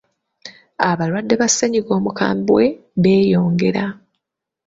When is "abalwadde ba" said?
0.89-1.47